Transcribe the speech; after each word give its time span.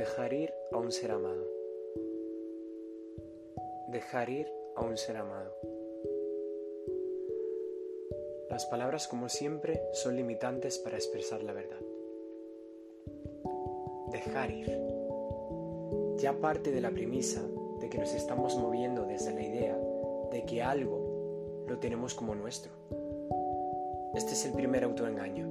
Dejar 0.00 0.32
ir 0.32 0.50
a 0.72 0.78
un 0.78 0.90
ser 0.90 1.10
amado. 1.10 1.46
Dejar 3.88 4.30
ir 4.30 4.46
a 4.74 4.80
un 4.82 4.96
ser 4.96 5.18
amado. 5.18 5.54
Las 8.48 8.64
palabras, 8.64 9.06
como 9.08 9.28
siempre, 9.28 9.82
son 9.92 10.16
limitantes 10.16 10.78
para 10.78 10.96
expresar 10.96 11.42
la 11.42 11.52
verdad. 11.52 11.80
Dejar 14.10 14.50
ir. 14.50 14.74
Ya 16.16 16.32
parte 16.32 16.70
de 16.70 16.80
la 16.80 16.92
premisa 16.92 17.42
de 17.80 17.90
que 17.90 17.98
nos 17.98 18.14
estamos 18.14 18.56
moviendo 18.56 19.04
desde 19.04 19.34
la 19.34 19.42
idea 19.42 19.78
de 20.32 20.46
que 20.46 20.62
algo 20.62 21.66
lo 21.68 21.78
tenemos 21.78 22.14
como 22.14 22.34
nuestro. 22.34 22.72
Este 24.14 24.32
es 24.32 24.46
el 24.46 24.54
primer 24.54 24.82
autoengaño. 24.82 25.46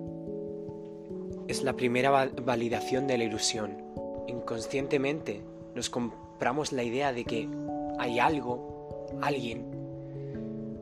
Es 1.47 1.61
la 1.61 1.73
primera 1.73 2.31
validación 2.31 3.05
de 3.05 3.19
la 3.19 3.25
ilusión 3.25 3.88
inconscientemente 4.29 5.41
nos 5.75 5.89
compramos 5.89 6.71
la 6.71 6.83
idea 6.83 7.13
de 7.13 7.25
que 7.25 7.49
hay 7.97 8.19
algo, 8.19 9.07
alguien, 9.21 9.65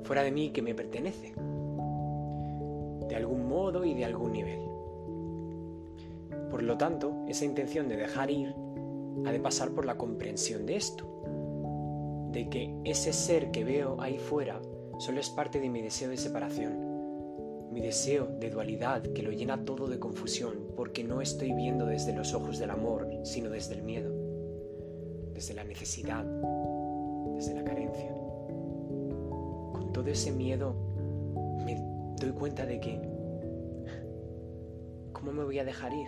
fuera 0.04 0.24
de 0.24 0.32
mí 0.32 0.52
que 0.52 0.62
me 0.62 0.76
pertenece, 0.76 1.34
de 3.10 3.16
algún 3.16 3.48
modo 3.48 3.84
y 3.84 3.94
de 3.94 4.06
algún 4.06 4.32
nivel. 4.32 4.60
Por 6.50 6.64
lo 6.64 6.78
tanto, 6.78 7.26
esa 7.28 7.46
intención 7.46 7.90
de 7.90 7.98
dejar 7.98 8.32
ir 8.32 8.56
ha 9.26 9.32
de 9.32 9.40
pasar 9.40 9.72
por 9.72 9.86
la 9.86 9.98
comprensión 9.98 10.66
de 10.66 10.76
esto, 10.76 11.06
de 12.32 12.48
que 12.50 12.76
ese 12.86 13.14
ser 13.14 13.52
que 13.52 13.64
veo 13.64 14.00
ahí 14.00 14.18
fuera 14.18 14.62
solo 15.00 15.20
es 15.20 15.30
parte 15.30 15.60
de 15.60 15.70
mi 15.70 15.82
deseo 15.82 16.10
de 16.10 16.18
separación, 16.18 16.97
mi 17.78 17.84
deseo 17.84 18.26
de 18.40 18.50
dualidad 18.50 19.04
que 19.14 19.22
lo 19.22 19.30
llena 19.30 19.64
todo 19.64 19.88
de 19.88 20.00
confusión 20.00 20.74
porque 20.76 21.04
no 21.04 21.22
estoy 21.22 21.54
viendo 21.54 21.86
desde 21.86 22.12
los 22.12 22.34
ojos 22.34 22.58
del 22.58 22.72
amor, 22.72 23.08
sino 23.24 23.52
desde 23.52 23.76
el 23.76 23.84
miedo, 23.84 24.12
desde 25.32 25.54
la 25.54 25.64
necesidad, 25.64 26.26
desde 27.36 27.54
la 27.54 27.64
carencia. 27.64 28.12
Con 29.74 29.92
todo 29.94 30.08
ese 30.08 30.32
miedo 30.32 30.74
me 31.64 31.76
doy 32.20 32.32
cuenta 32.32 32.66
de 32.66 32.80
que, 32.80 33.00
¿cómo 35.14 35.32
me 35.32 35.44
voy 35.44 35.60
a 35.60 35.64
dejar 35.64 35.94
ir? 35.94 36.08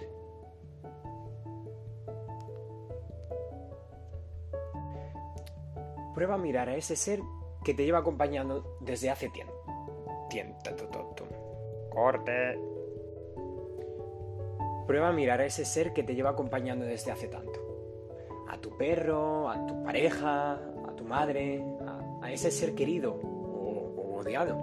Prueba 6.15 6.33
a 6.33 6.39
mirar 6.39 6.67
a 6.67 6.75
ese 6.75 6.95
ser 6.95 7.19
que 7.63 7.75
te 7.75 7.85
lleva 7.85 7.99
acompañando 7.99 8.79
desde 8.81 9.11
hace 9.11 9.29
tiempo. 9.29 9.53
Tiempo, 10.31 10.57
Prueba 14.87 15.09
a 15.09 15.11
mirar 15.11 15.41
a 15.41 15.45
ese 15.45 15.65
ser 15.65 15.93
que 15.93 16.03
te 16.03 16.15
lleva 16.15 16.31
acompañando 16.31 16.85
desde 16.85 17.11
hace 17.11 17.27
tanto. 17.27 17.59
A 18.47 18.57
tu 18.57 18.75
perro, 18.77 19.49
a 19.49 19.65
tu 19.67 19.83
pareja, 19.83 20.53
a 20.53 20.95
tu 20.95 21.03
madre, 21.03 21.63
a, 22.21 22.31
ese 22.31 22.51
ser 22.51 22.73
querido 22.73 23.13
o, 23.13 23.93
o 23.97 24.19
odiado. 24.19 24.57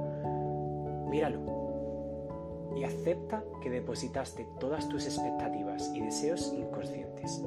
Míralo 1.09 1.57
y 2.77 2.85
acepta 2.85 3.43
que 3.63 3.71
depositaste 3.71 4.47
todas 4.61 4.89
tus 4.89 5.07
expectativas 5.07 5.91
y 5.95 6.01
deseos 6.01 6.53
inconscientes. 6.53 7.43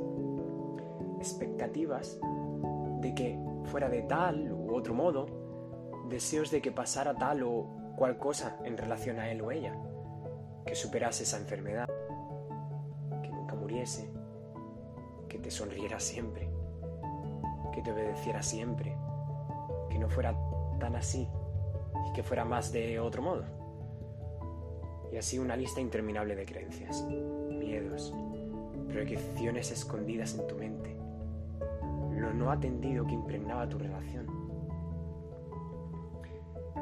Expectativas 1.20 2.20
de 3.02 3.14
que 3.14 3.40
fuera 3.66 3.90
de 3.90 4.02
tal 4.04 4.52
u 4.52 4.76
otro 4.76 4.94
modo, 4.94 5.28
deseos 6.10 6.50
de 6.50 6.62
que 6.62 6.72
pasara 6.72 7.14
tal 7.14 7.44
o 7.44 7.79
cual 8.00 8.18
cosa 8.18 8.56
en 8.64 8.78
relación 8.78 9.20
a 9.20 9.30
él 9.30 9.42
o 9.42 9.52
ella, 9.52 9.76
que 10.66 10.74
superase 10.74 11.24
esa 11.24 11.36
enfermedad, 11.36 11.90
que 13.22 13.30
nunca 13.30 13.56
muriese, 13.56 14.10
que 15.28 15.38
te 15.38 15.52
sonriera 15.52 16.00
siempre, 16.00 16.50
que 17.74 17.82
te 17.82 17.92
obedeciera 17.92 18.42
siempre, 18.42 18.96
que 19.90 20.00
no 20.00 20.08
fuera 20.08 20.34
tan 20.80 20.96
así 20.96 21.28
y 22.10 22.14
que 22.14 22.24
fuera 22.24 22.46
más 22.46 22.72
de 22.72 23.02
otro 23.02 23.22
modo. 23.22 23.44
Y 25.12 25.18
así 25.18 25.38
una 25.38 25.58
lista 25.58 25.82
interminable 25.82 26.38
de 26.38 26.46
creencias, 26.46 27.06
miedos, 27.50 28.14
proyecciones 28.88 29.72
escondidas 29.72 30.40
en 30.40 30.48
tu 30.48 30.56
mente, 30.56 30.96
lo 32.16 32.34
no 32.34 32.50
atendido 32.50 33.06
que 33.06 33.14
impregnaba 33.14 33.68
tu 33.68 33.78
relación 33.78 34.29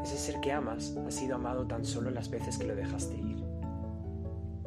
ese 0.03 0.17
ser 0.17 0.39
que 0.39 0.51
amas 0.51 0.95
ha 0.95 1.11
sido 1.11 1.35
amado 1.35 1.67
tan 1.67 1.85
solo 1.85 2.09
las 2.09 2.29
veces 2.29 2.57
que 2.57 2.67
lo 2.67 2.75
dejaste 2.75 3.15
ir. 3.15 3.43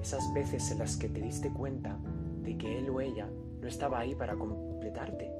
Esas 0.00 0.32
veces 0.34 0.70
en 0.70 0.78
las 0.78 0.96
que 0.96 1.08
te 1.08 1.20
diste 1.20 1.52
cuenta 1.52 1.98
de 2.42 2.56
que 2.56 2.78
él 2.78 2.88
o 2.90 3.00
ella 3.00 3.28
no 3.60 3.68
estaba 3.68 4.00
ahí 4.00 4.14
para 4.14 4.36
completarte 4.36 5.30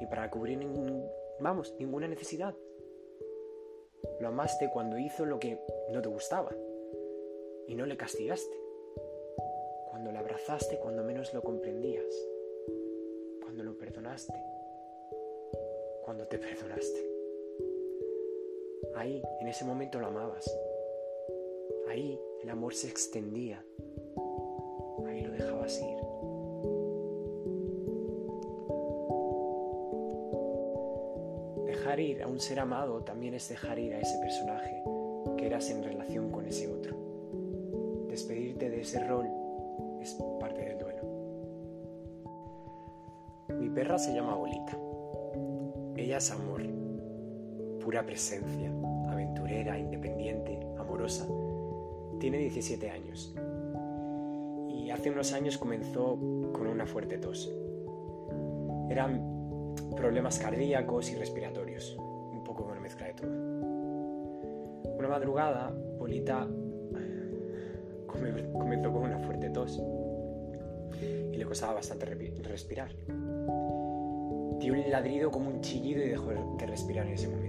y 0.00 0.06
para 0.06 0.30
cubrir 0.30 0.60
vamos, 1.40 1.74
ninguna 1.78 2.06
necesidad. 2.06 2.54
Lo 4.20 4.28
amaste 4.28 4.70
cuando 4.70 4.98
hizo 4.98 5.24
lo 5.24 5.38
que 5.38 5.60
no 5.92 6.00
te 6.00 6.08
gustaba 6.08 6.50
y 7.66 7.74
no 7.74 7.86
le 7.86 7.96
castigaste. 7.96 8.56
Cuando 9.90 10.12
lo 10.12 10.18
abrazaste 10.18 10.78
cuando 10.78 11.02
menos 11.02 11.34
lo 11.34 11.42
comprendías. 11.42 12.14
Cuando 13.42 13.64
lo 13.64 13.76
perdonaste. 13.76 14.34
Cuando 16.04 16.26
te 16.26 16.38
perdonaste. 16.38 17.17
Ahí, 18.98 19.22
en 19.40 19.46
ese 19.46 19.64
momento 19.64 20.00
lo 20.00 20.08
amabas. 20.08 20.52
Ahí 21.88 22.20
el 22.42 22.50
amor 22.50 22.74
se 22.74 22.88
extendía. 22.88 23.64
Ahí 25.06 25.22
lo 25.22 25.32
dejabas 25.32 25.80
ir. 25.80 25.98
Dejar 31.64 32.00
ir 32.00 32.22
a 32.24 32.26
un 32.26 32.40
ser 32.40 32.58
amado 32.58 33.04
también 33.04 33.34
es 33.34 33.48
dejar 33.48 33.78
ir 33.78 33.94
a 33.94 34.00
ese 34.00 34.18
personaje 34.18 34.82
que 35.36 35.46
eras 35.46 35.70
en 35.70 35.84
relación 35.84 36.32
con 36.32 36.46
ese 36.46 36.66
otro. 36.66 36.96
Despedirte 38.08 38.68
de 38.68 38.80
ese 38.80 38.98
rol 39.06 39.28
es 40.00 40.18
parte 40.40 40.60
del 40.60 40.78
duelo. 40.78 41.02
Mi 43.60 43.70
perra 43.70 43.96
se 43.96 44.12
llama 44.12 44.34
Bolita. 44.34 44.76
Ella 45.96 46.16
es 46.16 46.30
amor, 46.32 46.62
pura 47.88 48.04
presencia, 48.04 48.70
aventurera, 49.08 49.78
independiente, 49.78 50.60
amorosa. 50.76 51.26
Tiene 52.20 52.36
17 52.36 52.90
años 52.90 53.34
y 54.68 54.90
hace 54.90 55.10
unos 55.10 55.32
años 55.32 55.56
comenzó 55.56 56.18
con 56.52 56.66
una 56.66 56.84
fuerte 56.84 57.16
tos. 57.16 57.50
Eran 58.90 59.74
problemas 59.96 60.38
cardíacos 60.38 61.10
y 61.12 61.14
respiratorios, 61.14 61.96
un 61.98 62.44
poco 62.44 62.64
una 62.64 62.78
mezcla 62.78 63.06
de 63.06 63.14
todo. 63.14 63.30
Una 64.98 65.08
madrugada, 65.08 65.74
Polita 65.98 66.46
comenzó 68.06 68.92
con 68.92 69.02
una 69.02 69.18
fuerte 69.20 69.48
tos 69.48 69.82
y 71.32 71.36
le 71.38 71.44
costaba 71.46 71.72
bastante 71.72 72.04
respirar. 72.04 72.90
Dio 74.58 74.74
un 74.74 74.90
ladrido 74.90 75.30
como 75.30 75.48
un 75.48 75.62
chillido 75.62 76.04
y 76.04 76.10
dejó 76.10 76.32
de 76.58 76.66
respirar 76.66 77.06
en 77.06 77.14
ese 77.14 77.28
momento 77.28 77.47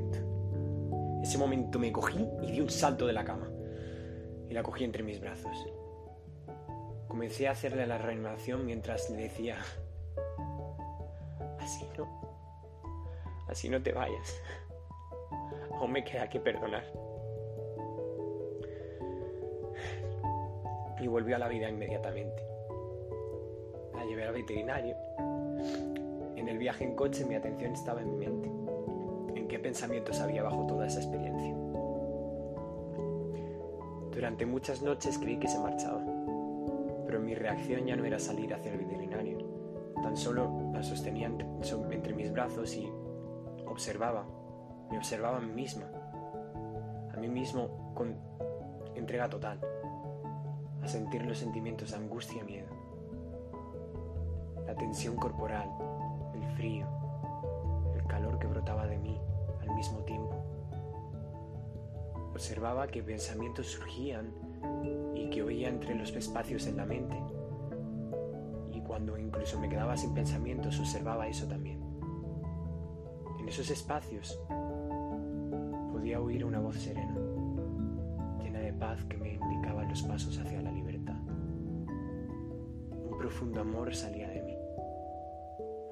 ese 1.22 1.38
momento 1.38 1.80
me 1.80 1.92
cogí 1.92 2.28
y 2.42 2.52
di 2.52 2.62
un 2.62 2.70
salto 2.70 3.06
de 3.06 3.14
la 3.14 3.26
cama. 3.26 3.50
Y 4.50 4.54
la 4.54 4.64
cogí 4.64 4.84
entre 4.84 5.04
mis 5.04 5.20
brazos. 5.20 5.56
Comencé 7.08 7.48
a 7.48 7.52
hacerle 7.52 7.86
la 7.88 7.98
reanimación 7.98 8.66
mientras 8.66 9.10
le 9.10 9.24
decía, 9.24 9.58
así 11.60 11.86
no, 11.98 12.08
así 13.48 13.70
no 13.70 13.82
te 13.82 13.92
vayas. 13.92 14.42
Aún 15.74 15.92
me 15.92 16.04
queda 16.04 16.30
que 16.30 16.40
perdonar. 16.40 16.84
Y 21.02 21.08
volvió 21.08 21.36
a 21.36 21.40
la 21.40 21.48
vida 21.48 21.70
inmediatamente. 21.70 22.44
La 23.96 24.06
llevé 24.06 24.26
al 24.26 24.34
veterinario. 24.34 24.96
En 26.36 26.48
el 26.48 26.58
viaje 26.58 26.84
en 26.84 26.96
coche 26.96 27.26
mi 27.26 27.36
atención 27.36 27.74
estaba 27.74 28.02
en 28.02 28.12
mi 28.12 28.26
mente 28.26 28.59
qué 29.50 29.60
pensamientos 29.60 30.22
había 30.22 30.44
bajo 30.44 30.66
toda 30.68 30.86
esa 30.86 31.00
experiencia. 31.00 31.54
Durante 34.14 34.46
muchas 34.46 34.82
noches 34.82 35.18
creí 35.18 35.38
que 35.38 35.48
se 35.48 35.60
marchaba, 35.60 36.02
pero 37.06 37.20
mi 37.20 37.34
reacción 37.34 37.86
ya 37.86 37.96
no 37.96 38.06
era 38.06 38.20
salir 38.20 38.54
hacia 38.54 38.72
el 38.72 38.78
veterinario, 38.78 39.40
tan 40.04 40.16
solo 40.16 40.72
la 40.72 40.84
sostenía 40.84 41.28
entre, 41.28 42.14
mis 42.14 42.32
brazos 42.32 42.76
y 42.76 42.88
observaba, 43.66 44.26
me 44.92 44.98
observaba 44.98 45.38
a 45.38 45.42
mí 45.42 45.52
misma, 45.52 45.86
a 47.12 47.18
mí 47.18 47.28
mismo 47.28 47.92
con 47.96 48.16
entrega 48.96 49.30
total, 49.30 49.60
a 50.84 50.88
sentir 50.88 51.26
los 51.26 51.40
sentimientos 51.40 51.90
de 51.92 51.98
angustia 51.98 52.42
y 52.42 52.46
miedo, 52.46 52.68
la 54.68 54.76
tensión 54.76 55.16
corporal, 55.16 55.70
el 56.36 56.44
frío, 56.56 56.86
el 57.96 58.06
calor 58.06 58.38
que 58.38 58.46
brotaba 58.46 58.86
de 58.86 58.98
mí 59.00 59.20
mismo 59.76 60.00
tiempo. 60.04 60.36
Observaba 62.32 62.88
que 62.88 63.04
pensamientos 63.04 63.68
surgían 63.68 64.34
y 65.16 65.30
que 65.30 65.44
oía 65.44 65.70
entre 65.70 65.96
los 65.96 66.16
espacios 66.16 66.68
en 66.68 66.78
la 66.78 66.86
mente. 66.86 67.18
Y 68.72 68.82
cuando 68.82 69.18
incluso 69.18 69.60
me 69.60 69.70
quedaba 69.70 69.98
sin 69.98 70.14
pensamientos, 70.14 70.80
observaba 70.80 71.28
eso 71.28 71.48
también. 71.48 71.80
En 73.40 73.48
esos 73.48 73.70
espacios 73.70 74.40
podía 75.92 76.22
oír 76.22 76.46
una 76.46 76.60
voz 76.60 76.78
serena, 76.78 77.16
llena 78.42 78.60
de 78.60 78.74
paz 78.74 79.04
que 79.06 79.18
me 79.18 79.34
indicaba 79.34 79.84
los 79.84 80.02
pasos 80.04 80.38
hacia 80.38 80.62
la 80.62 80.72
libertad. 80.72 81.20
Un 81.28 83.18
profundo 83.18 83.62
amor 83.62 83.94
salía 83.94 84.30
de 84.30 84.42
mí, 84.44 84.58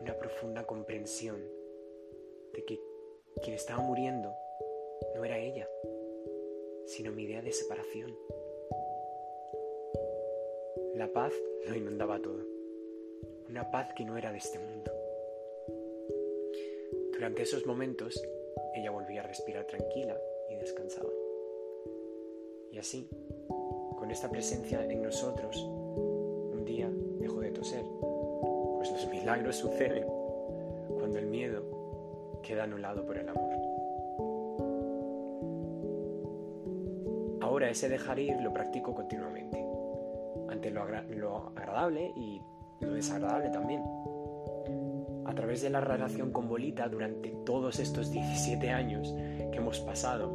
una 0.02 0.14
profunda 0.14 0.66
comprensión 0.66 1.38
de 2.54 2.64
que 2.66 2.80
quien 3.42 3.56
estaba 3.56 3.82
muriendo 3.82 4.34
no 5.16 5.24
era 5.24 5.38
ella, 5.38 5.68
sino 6.86 7.12
mi 7.12 7.24
idea 7.24 7.42
de 7.42 7.52
separación. 7.52 8.16
La 10.96 11.12
paz 11.12 11.34
lo 11.68 11.76
inundaba 11.76 12.20
todo, 12.20 12.44
una 13.50 13.70
paz 13.70 13.94
que 13.96 14.06
no 14.06 14.18
era 14.18 14.32
de 14.32 14.40
este 14.40 14.60
mundo. 14.60 14.92
Durante 17.12 17.44
esos 17.44 17.66
momentos, 17.66 18.22
ella 18.76 18.92
volvía 18.92 19.22
a 19.22 19.28
respirar 19.28 19.66
tranquila 19.66 20.20
y 20.50 20.56
descansaba. 20.56 21.10
Y 22.72 22.78
así, 22.78 23.10
con 23.98 24.12
esta 24.12 24.30
presencia 24.30 24.84
en 24.84 25.02
nosotros, 25.02 25.58
un 25.64 26.64
día 26.66 26.92
dejó 27.20 27.40
de 27.40 27.52
toser, 27.52 27.84
pues 28.78 28.92
los 28.92 29.08
milagros 29.08 29.56
suceden 29.58 30.06
cuando 30.98 31.20
el 31.20 31.28
miedo 31.28 31.77
queda 32.48 32.64
anulado 32.64 33.06
por 33.06 33.18
el 33.18 33.28
amor. 33.28 33.52
Ahora 37.42 37.70
ese 37.70 37.90
dejar 37.90 38.20
ir 38.20 38.40
lo 38.42 38.54
practico 38.54 38.96
continuamente, 38.96 39.62
ante 40.50 40.72
lo, 40.72 40.82
agradable 40.82 42.14
y 42.16 42.42
lo 42.80 42.94
desagradable 42.94 43.50
también. 43.50 43.84
A 45.26 45.36
través 45.36 45.62
de 45.62 45.70
la 45.70 45.82
relación 45.82 46.32
con 46.32 46.48
Bolita 46.48 46.88
durante 46.88 47.32
todos 47.46 47.80
estos 47.80 48.12
17 48.12 48.70
años 48.70 49.14
que 49.52 49.58
hemos 49.58 49.82
pasado 49.82 50.32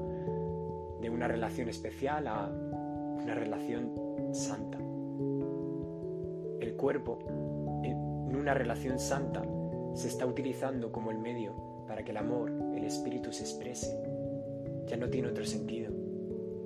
de 1.01 1.09
una 1.09 1.27
relación 1.29 1.71
especial 1.71 2.27
a 2.27 2.47
una 2.47 3.35
relación 3.35 4.35
santa. 4.35 4.77
El 6.61 6.75
cuerpo 6.77 7.21
en 7.83 8.37
una 8.37 8.53
relación 8.53 8.99
santa 8.99 9.43
se 9.95 10.09
está 10.09 10.27
utilizando 10.27 10.93
como 10.93 11.11
el 11.11 11.19
medio 11.19 11.73
para 11.87 12.05
que 12.05 12.11
el 12.11 12.17
amor, 12.17 12.51
el 12.77 12.85
espíritu 12.85 13.33
se 13.33 13.45
exprese. 13.45 13.97
Ya 14.87 14.97
no 14.97 15.09
tiene 15.09 15.29
otro 15.29 15.45
sentido 15.45 15.93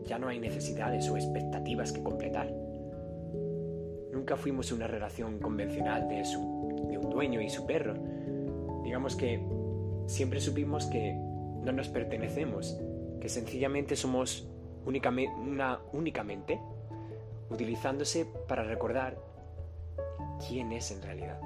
ya 0.07 0.19
no 0.19 0.29
hay 0.29 0.39
necesidades 0.39 1.09
o 1.11 1.17
expectativas 1.17 1.93
que 1.93 2.03
completar. 2.03 2.53
Nunca 4.13 4.37
fuimos 4.37 4.73
una 4.73 4.87
relación 4.87 5.39
convencional 5.39 6.09
de, 6.09 6.17
de 6.17 6.99
un 6.99 7.11
dueño 7.11 7.41
y 7.41 7.51
su 7.51 7.67
perro. 7.67 7.95
Digamos 8.85 9.17
que 9.17 9.41
siempre 10.07 10.41
supimos 10.41 10.87
que 10.87 11.13
no 11.13 11.73
nos 11.73 11.89
pertenecemos, 11.89 12.79
que 13.21 13.29
sencillamente 13.29 13.97
somos 13.97 14.49
únicamente, 14.85 15.35
una 15.35 15.81
únicamente 15.93 16.61
utilizándose 17.51 18.27
para 18.49 18.63
recordar 18.63 19.19
quién 20.49 20.73
es 20.73 20.91
en 20.93 21.03
realidad. 21.03 21.41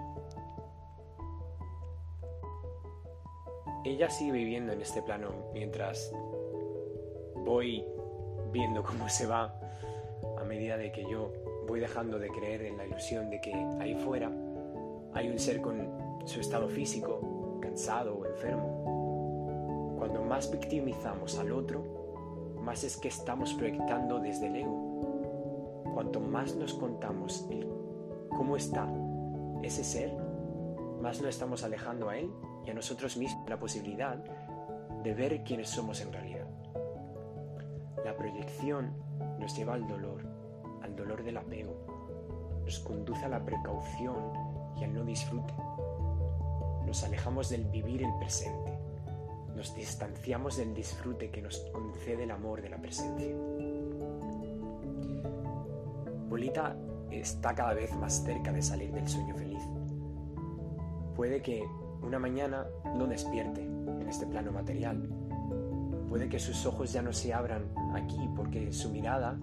Ella 3.82 4.11
sigue 4.11 4.32
viviendo 4.32 4.73
en 4.73 4.82
este 4.82 5.00
plano 5.00 5.31
mientras 5.55 6.12
voy 7.35 7.85
viendo 8.53 8.82
cómo 8.82 9.09
se 9.09 9.27
va 9.27 9.59
a 10.38 10.44
medida 10.44 10.77
de 10.77 10.93
que 10.93 11.03
yo 11.11 11.32
voy 11.67 11.81
dejando 11.81 12.19
de 12.19 12.29
creer 12.29 12.62
en 12.62 12.77
la 12.77 12.85
ilusión 12.85 13.31
de 13.31 13.41
que 13.41 13.55
ahí 13.81 13.94
fuera 13.94 14.31
hay 15.15 15.31
un 15.31 15.38
ser 15.38 15.62
con 15.62 15.88
su 16.27 16.41
estado 16.41 16.69
físico, 16.69 17.59
cansado 17.62 18.17
o 18.17 18.27
enfermo. 18.27 19.97
Cuando 19.99 20.23
más 20.25 20.50
victimizamos 20.50 21.38
al 21.38 21.50
otro, 21.50 21.82
más 22.61 22.85
es 22.85 22.99
que 22.99 23.09
estamos 23.09 23.55
proyectando 23.55 24.19
desde 24.21 24.49
el 24.49 24.56
ego. 24.56 25.85
Cuanto 25.94 26.21
más 26.21 26.55
nos 26.55 26.75
contamos 26.75 27.49
cómo 28.29 28.56
está 28.56 28.87
ese 29.62 29.85
ser, 29.85 30.15
más 31.00 31.21
lo 31.21 31.29
estamos 31.29 31.65
alejando 31.65 32.11
a 32.11 32.19
él 32.19 32.31
y 32.65 32.71
a 32.71 32.75
nosotros 32.75 33.17
mismos 33.17 33.49
la 33.49 33.59
posibilidad 33.59 34.17
de 35.03 35.15
ver 35.15 35.43
quiénes 35.45 35.69
somos 35.69 36.01
en 36.01 36.12
realidad. 36.12 36.47
La 38.05 38.17
proyección 38.17 38.93
nos 39.39 39.57
lleva 39.57 39.75
al 39.75 39.87
dolor, 39.87 40.23
al 40.83 40.95
dolor 40.97 41.23
del 41.23 41.37
apego, 41.37 41.75
nos 42.65 42.81
conduce 42.81 43.25
a 43.25 43.29
la 43.29 43.45
precaución 43.45 44.33
y 44.77 44.85
al 44.85 44.95
no 44.95 45.05
disfrute. 45.05 45.55
Nos 46.87 47.05
alejamos 47.05 47.51
del 47.51 47.65
vivir 47.67 48.03
el 48.03 48.15
presente, 48.19 48.79
nos 49.55 49.75
distanciamos 49.75 50.56
del 50.56 50.75
disfrute 50.75 51.31
que 51.31 51.43
nos 51.43 51.59
concede 51.73 52.25
el 52.25 52.31
amor 52.31 52.63
de 52.63 52.71
la 52.71 52.79
presencia. 52.79 53.35
Bolita 56.29 56.77
está 57.11 57.55
cada 57.55 57.75
vez 57.75 57.95
más 57.97 58.23
cerca 58.25 58.53
de 58.53 58.63
salir 58.63 58.93
del 58.93 59.09
sueño 59.09 59.35
feliz. 59.35 59.63
Puede 61.17 61.43
que 61.43 61.67
una 62.02 62.19
mañana 62.19 62.67
no 62.97 63.06
despierte 63.06 63.62
en 63.62 64.08
este 64.08 64.26
plano 64.26 64.52
material, 64.52 65.08
Puede 66.11 66.29
que 66.29 66.41
sus 66.41 66.67
ojos 66.67 66.93
ya 66.93 67.02
no 67.02 67.12
se 67.12 67.32
abran 67.32 67.73
aquí 67.94 68.19
porque 68.35 68.73
su 68.73 68.91
mirada 68.91 69.38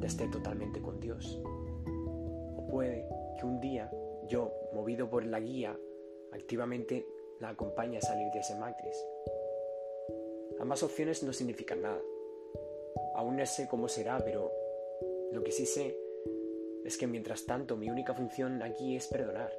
ya 0.00 0.06
esté 0.06 0.26
totalmente 0.28 0.80
con 0.80 0.98
Dios. 0.98 1.38
O 2.56 2.66
puede 2.70 3.06
que 3.38 3.44
un 3.44 3.60
día 3.60 3.90
yo, 4.26 4.50
movido 4.72 5.10
por 5.10 5.26
la 5.26 5.38
guía, 5.38 5.78
activamente 6.32 7.06
la 7.40 7.50
acompañe 7.50 7.98
a 7.98 8.00
salir 8.00 8.32
de 8.32 8.38
ese 8.38 8.54
matriz. 8.54 8.96
Ambas 10.58 10.82
opciones 10.82 11.22
no 11.22 11.32
significan 11.34 11.82
nada. 11.82 12.00
Aún 13.14 13.36
no 13.36 13.44
sé 13.44 13.68
cómo 13.68 13.86
será, 13.86 14.18
pero 14.18 14.50
lo 15.30 15.44
que 15.44 15.52
sí 15.52 15.66
sé 15.66 15.94
es 16.86 16.96
que 16.96 17.06
mientras 17.06 17.44
tanto 17.44 17.76
mi 17.76 17.90
única 17.90 18.14
función 18.14 18.62
aquí 18.62 18.96
es 18.96 19.08
perdonar, 19.08 19.52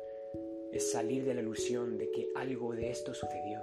es 0.71 0.91
salir 0.91 1.25
de 1.25 1.33
la 1.33 1.41
ilusión 1.41 1.97
de 1.97 2.11
que 2.11 2.29
algo 2.35 2.75
de 2.75 2.89
esto 2.89 3.13
sucedió. 3.13 3.61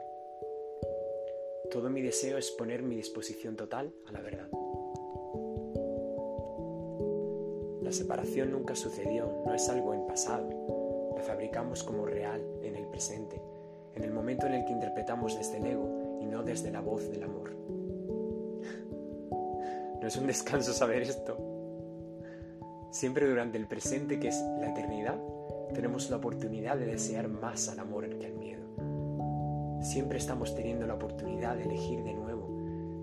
Todo 1.71 1.91
mi 1.91 2.01
deseo 2.01 2.39
es 2.39 2.51
poner 2.51 2.83
mi 2.83 2.97
disposición 2.97 3.57
total 3.57 3.93
a 4.07 4.13
la 4.13 4.21
verdad. 4.21 4.49
La 7.83 7.93
separación 7.93 8.51
nunca 8.51 8.75
sucedió, 8.75 9.43
no 9.45 9.55
es 9.55 9.69
algo 9.69 9.95
en 9.95 10.07
pasado. 10.07 10.49
La 11.15 11.23
fabricamos 11.23 11.85
como 11.85 12.05
real 12.05 12.45
en 12.63 12.75
el 12.75 12.89
presente, 12.89 13.41
en 13.95 14.03
el 14.03 14.11
momento 14.11 14.47
en 14.47 14.55
el 14.55 14.65
que 14.65 14.73
interpretamos 14.73 15.39
desde 15.39 15.59
el 15.59 15.67
ego 15.67 16.19
y 16.21 16.27
no 16.27 16.43
desde 16.43 16.73
la 16.73 16.81
voz 16.81 17.09
del 17.11 17.23
amor. 17.23 17.51
no 20.01 20.07
es 20.07 20.17
un 20.17 20.27
descanso 20.27 20.73
saber 20.73 21.03
esto. 21.03 21.39
Siempre 22.91 23.29
durante 23.29 23.59
el 23.59 23.69
presente, 23.69 24.19
que 24.19 24.29
es 24.29 24.41
la 24.59 24.71
eternidad, 24.71 25.21
tenemos 25.75 26.11
la 26.11 26.17
oportunidad 26.17 26.77
de 26.77 26.87
desear 26.87 27.29
más 27.29 27.69
al 27.69 27.79
amor 27.81 28.09
que 28.09 28.27
al 28.27 28.35
miedo. 28.35 28.63
Siempre 29.81 30.19
estamos 30.19 30.55
teniendo 30.55 30.87
la 30.87 30.95
oportunidad 30.95 31.57
de 31.57 31.65
elegir 31.65 32.03
de 32.03 32.15
nuevo. 32.15 32.49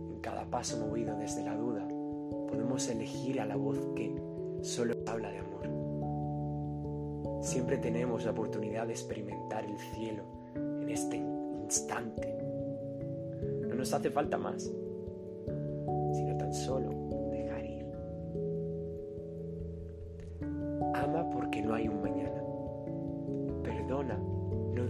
En 0.10 0.20
cada 0.22 0.46
paso 0.46 0.78
movido 0.86 1.16
desde 1.18 1.44
la 1.44 1.56
duda, 1.56 1.88
podemos 2.48 2.88
elegir 2.90 3.40
a 3.40 3.46
la 3.46 3.56
voz 3.56 3.80
que 3.96 4.14
solo 4.62 4.94
habla 5.08 5.32
de 5.32 5.40
amor. 5.40 5.54
Siempre 7.42 7.78
tenemos 7.78 8.26
la 8.26 8.32
oportunidad 8.32 8.88
de 8.88 8.94
experimentar 8.94 9.66
el 9.66 9.78
cielo 9.78 10.24
en 10.56 10.90
este 10.90 11.18
instante. 11.18 12.38
No 13.68 13.76
nos 13.76 13.94
hace 13.94 14.10
falta 14.10 14.38
más, 14.38 14.64
sino 16.14 16.38
tan 16.38 16.54
solo 16.54 16.90
dejar 17.32 17.66
ir. 17.66 17.86
Ama 20.94 21.30
porque 21.32 21.62
no 21.62 21.74
hay 21.74 21.88
un 21.88 22.03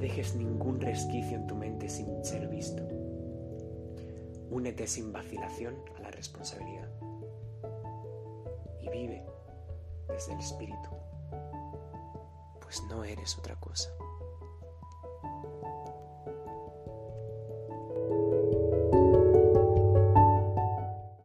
dejes 0.04 0.36
ningún 0.36 0.82
resquicio 0.82 1.38
en 1.38 1.48
tu 1.48 1.56
mente 1.56 1.88
sin 1.88 2.26
ser 2.26 2.50
visto. 2.50 2.84
Únete 4.52 4.86
sin 4.86 5.14
vacilación 5.14 5.76
a 5.98 6.02
la 6.02 6.12
responsabilidad. 6.12 6.90
Y 8.82 8.90
vive 8.90 9.26
desde 10.10 10.34
el 10.34 10.40
espíritu, 10.40 10.90
pues 12.60 12.84
no 12.90 13.06
eres 13.06 13.38
otra 13.38 13.56
cosa. 13.56 13.92